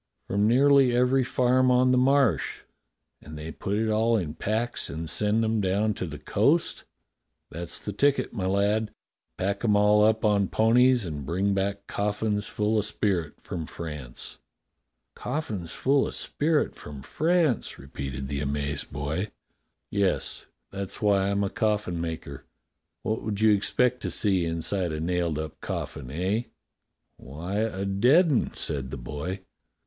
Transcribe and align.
"From 0.27 0.47
nearly 0.47 0.95
every 0.95 1.23
farm 1.23 1.69
on 1.69 1.91
the 1.91 1.97
Marsh." 1.99 2.61
"And 3.21 3.37
they 3.37 3.51
put 3.51 3.77
it 3.77 3.87
all 3.87 4.17
in 4.17 4.33
packs 4.33 4.89
and 4.89 5.07
send 5.07 5.45
'em 5.45 5.61
down 5.61 5.93
to 5.93 6.07
the 6.07 6.17
coast?"" 6.17 6.85
That's 7.51 7.79
the 7.79 7.93
ticket, 7.93 8.33
my 8.33 8.47
lad. 8.47 8.89
Pack 9.37 9.63
'em 9.63 9.75
all 9.75 10.03
up 10.03 10.25
on 10.25 10.47
ponies 10.47 11.05
and 11.05 11.23
bring 11.23 11.53
back 11.53 11.85
coffins 11.85 12.47
full 12.47 12.79
of 12.79 12.85
spirit 12.85 13.39
from 13.41 13.67
France." 13.67 14.39
"Coffins 15.13 15.71
full 15.71 16.07
of 16.07 16.15
spirit 16.15 16.75
from 16.75 17.03
France?" 17.03 17.77
repeated 17.77 18.27
the 18.27 18.41
amazed 18.41 18.91
boy. 18.91 19.29
170 19.91 19.91
DOCTOR 19.91 19.91
SYN 19.91 19.99
"Yes, 19.99 20.45
that's 20.71 20.99
why 21.03 21.29
I'm 21.29 21.43
a 21.43 21.49
coffin 21.51 22.01
maker. 22.01 22.43
What 23.03 23.21
would 23.21 23.39
you 23.39 23.51
expect 23.53 24.01
to 24.01 24.09
see 24.09 24.45
inside 24.47 24.91
a 24.93 24.99
nailed 24.99 25.37
up 25.37 25.61
coffin, 25.61 26.09
eh? 26.09 26.45
"'* 26.99 27.17
Why, 27.17 27.57
a 27.57 27.85
dead 27.85 28.31
'un," 28.31 28.53
said 28.55 28.89
the 28.89 28.97
boy. 28.97 29.41